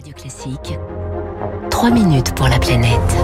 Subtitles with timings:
[0.00, 0.78] Radio Classique.
[1.68, 3.16] 3 minutes pour la planète.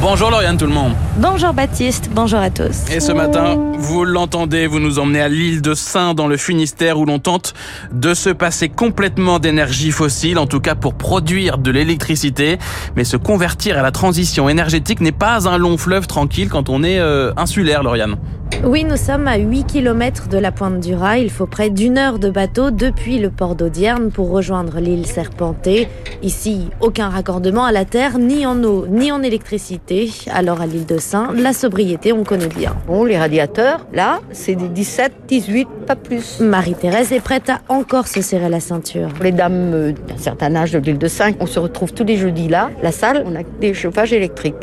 [0.00, 0.92] Bonjour Lauriane tout le monde.
[1.18, 2.90] Bonjour Baptiste, bonjour à tous.
[2.92, 6.98] Et ce matin, vous l'entendez, vous nous emmenez à l'île de Saint dans le Finistère
[6.98, 7.54] où l'on tente
[7.92, 12.58] de se passer complètement d'énergie fossile, en tout cas pour produire de l'électricité.
[12.96, 16.82] Mais se convertir à la transition énergétique n'est pas un long fleuve tranquille quand on
[16.82, 18.16] est euh, insulaire, Lauriane.
[18.62, 21.18] Oui, nous sommes à 8 km de la pointe du Raz.
[21.18, 25.88] Il faut près d'une heure de bateau depuis le port d'Audierne pour rejoindre l'île Serpentée.
[26.22, 30.10] Ici, aucun raccordement à la terre, ni en eau, ni en électricité.
[30.32, 30.96] Alors à l'île de
[31.34, 32.74] La sobriété, on connaît bien.
[32.86, 36.40] Bon, les radiateurs, là, c'est des 17, 18, pas plus.
[36.40, 39.08] Marie-Thérèse est prête à encore se serrer la ceinture.
[39.22, 42.16] Les dames euh, d'un certain âge de l'île de Saint, on se retrouve tous les
[42.16, 42.70] jeudis là.
[42.82, 44.54] La salle, on a des chauffages électriques.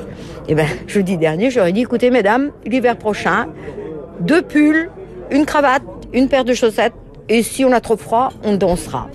[0.48, 3.48] Et ben, jeudi dernier, j'aurais dit, écoutez, mesdames, l'hiver prochain,
[4.20, 4.90] deux pulls,
[5.30, 6.94] une cravate, une paire de chaussettes,
[7.30, 9.10] et si on a trop froid, on dansera.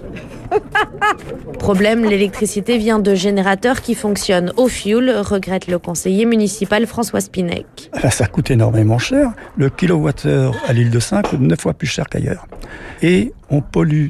[1.59, 7.91] Problème, l'électricité vient de générateurs qui fonctionnent au fioul, regrette le conseiller municipal François Spinec.
[7.93, 9.33] Ah, ça coûte énormément cher.
[9.57, 12.47] Le kilowattheure à l'île de Saint coûte 9 fois plus cher qu'ailleurs.
[13.03, 14.09] Et on pollue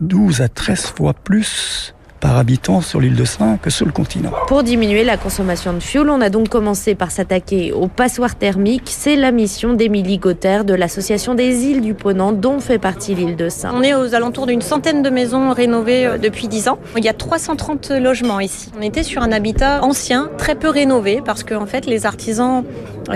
[0.00, 4.32] 12 à 13 fois plus par habitant sur l'île de Saint que sur le continent.
[4.46, 8.88] Pour diminuer la consommation de fioul, on a donc commencé par s'attaquer aux passoires thermiques.
[8.90, 13.36] C'est la mission d'Émilie Gauther de l'association des îles du Ponant dont fait partie l'île
[13.36, 13.72] de Saint.
[13.74, 16.78] On est aux alentours d'une centaine de maisons rénovées euh, depuis 10 ans.
[16.96, 18.70] Il y a 330 logements ici.
[18.78, 22.64] On était sur un habitat ancien, très peu rénové parce que en fait les artisans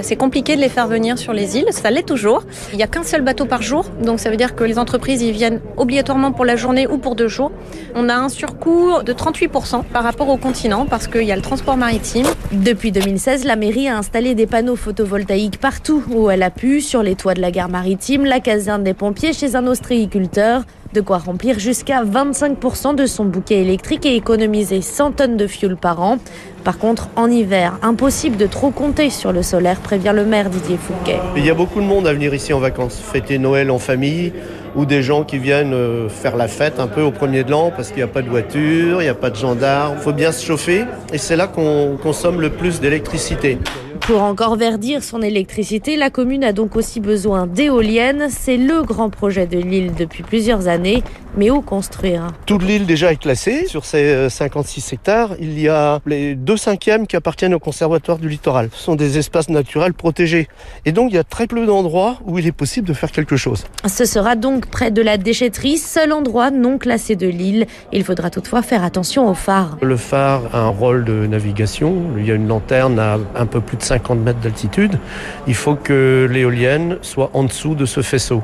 [0.00, 2.44] c'est compliqué de les faire venir sur les îles, ça l'est toujours.
[2.72, 5.20] Il n'y a qu'un seul bateau par jour, donc ça veut dire que les entreprises
[5.22, 7.52] y viennent obligatoirement pour la journée ou pour deux jours.
[7.94, 11.42] On a un surcoût de 38% par rapport au continent parce qu'il y a le
[11.42, 12.26] transport maritime.
[12.52, 17.02] Depuis 2016, la mairie a installé des panneaux photovoltaïques partout où elle a pu, sur
[17.02, 20.62] les toits de la gare maritime, la caserne des pompiers, chez un ostréiculteur.
[20.92, 25.76] De quoi remplir jusqu'à 25% de son bouquet électrique et économiser 100 tonnes de fioul
[25.76, 26.18] par an.
[26.64, 30.76] Par contre, en hiver, impossible de trop compter sur le solaire, prévient le maire Didier
[30.76, 31.18] Fouquet.
[31.34, 34.34] Il y a beaucoup de monde à venir ici en vacances, fêter Noël en famille,
[34.76, 37.72] ou des gens qui viennent euh, faire la fête un peu au premier de l'an
[37.74, 39.94] parce qu'il n'y a pas de voiture, il n'y a pas de gendarmes.
[39.98, 43.58] Il faut bien se chauffer et c'est là qu'on consomme le plus d'électricité.
[44.06, 48.26] Pour encore verdir son électricité, la commune a donc aussi besoin d'éoliennes.
[48.30, 51.04] C'est le grand projet de l'île depuis plusieurs années,
[51.36, 52.26] mais où construire?
[52.44, 53.68] Toute l'île déjà est classée.
[53.68, 58.28] Sur ces 56 hectares, il y a les deux cinquièmes qui appartiennent au conservatoire du
[58.28, 58.70] littoral.
[58.72, 60.48] Ce sont des espaces naturels protégés.
[60.84, 63.36] Et donc il y a très peu d'endroits où il est possible de faire quelque
[63.36, 63.64] chose.
[63.86, 67.68] Ce sera donc près de la déchetterie, seul endroit non classé de l'île.
[67.92, 69.78] Il faudra toutefois faire attention au phare.
[69.80, 72.02] Le phare a un rôle de navigation.
[72.18, 74.98] Il y a une lanterne à un peu plus de 50 mètres d'altitude.
[75.46, 78.42] Il faut que l'éolienne soit en dessous de ce faisceau.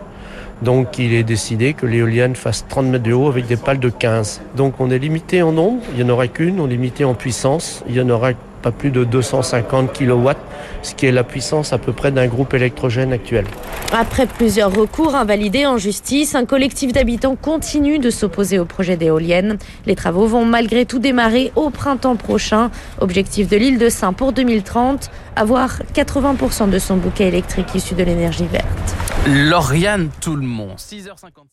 [0.61, 3.89] Donc il est décidé que l'éolienne fasse 30 mètres de haut avec des pales de
[3.89, 4.43] 15.
[4.57, 7.15] Donc on est limité en nombre, il n'y en aura qu'une, on est limité en
[7.15, 10.31] puissance, il y en aura pas plus de 250 kW,
[10.83, 13.47] ce qui est la puissance à peu près d'un groupe électrogène actuel.
[13.93, 19.59] Après plusieurs recours invalidés en justice, un collectif d'habitants continue de s'opposer au projet d'éoliennes.
[19.87, 22.71] Les travaux vont malgré tout démarrer au printemps prochain.
[23.01, 28.03] Objectif de l'île de Saint pour 2030, avoir 80% de son bouquet électrique issu de
[28.03, 28.67] l'énergie verte.
[29.27, 31.49] Lauriane tout le monde, 6h57.